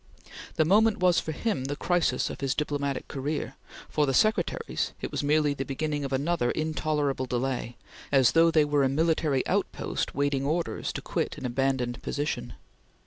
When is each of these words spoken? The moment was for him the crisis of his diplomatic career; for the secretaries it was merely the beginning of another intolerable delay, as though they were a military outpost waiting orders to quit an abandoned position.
The 0.55 0.65
moment 0.65 0.97
was 0.97 1.19
for 1.19 1.31
him 1.31 1.65
the 1.65 1.75
crisis 1.75 2.31
of 2.31 2.41
his 2.41 2.55
diplomatic 2.55 3.07
career; 3.07 3.53
for 3.87 4.07
the 4.07 4.15
secretaries 4.15 4.93
it 4.99 5.11
was 5.11 5.21
merely 5.21 5.53
the 5.53 5.63
beginning 5.63 6.03
of 6.03 6.11
another 6.11 6.49
intolerable 6.49 7.27
delay, 7.27 7.77
as 8.11 8.31
though 8.31 8.49
they 8.49 8.65
were 8.65 8.83
a 8.83 8.89
military 8.89 9.45
outpost 9.45 10.15
waiting 10.15 10.43
orders 10.43 10.91
to 10.93 11.03
quit 11.03 11.37
an 11.37 11.45
abandoned 11.45 12.01
position. 12.01 12.53